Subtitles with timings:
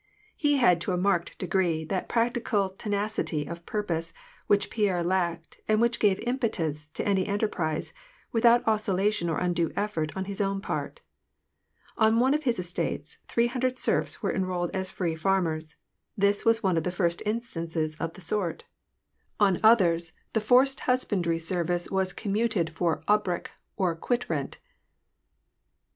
[0.35, 4.13] He had to a marked degree that practical tenacity of pur pose
[4.47, 7.93] which Pierre lacked, and w^hich gave impetus to any en terprise,
[8.31, 11.01] without oscillation or undue effort on his own part
[11.99, 15.75] On one of his estates, the three hundred serfs were enrolled as free farmers;
[16.17, 18.63] this was one of the fii*st instances of the sort:
[19.37, 23.49] 164 WAR AND PEACE, 166 OD others, the forced husbandry service was commuted for obrokj
[23.77, 24.57] or quit rent.